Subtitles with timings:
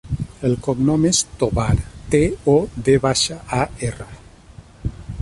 [0.47, 1.67] El cognom és Tovar:
[2.15, 2.23] te,
[2.57, 2.57] o,
[2.89, 4.13] ve baixa, a, erra.